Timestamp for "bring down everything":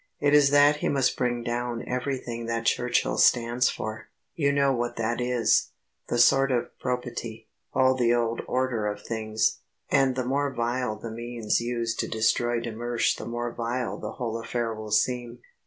1.15-2.47